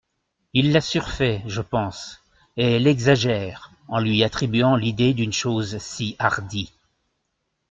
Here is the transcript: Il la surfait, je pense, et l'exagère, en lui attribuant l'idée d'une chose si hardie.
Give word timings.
Il 0.53 0.71
la 0.71 0.81
surfait, 0.81 1.43
je 1.45 1.61
pense, 1.61 2.21
et 2.57 2.79
l'exagère, 2.79 3.71
en 3.87 3.99
lui 3.99 4.23
attribuant 4.23 4.75
l'idée 4.75 5.13
d'une 5.13 5.31
chose 5.31 5.77
si 5.77 6.15
hardie. 6.17 6.73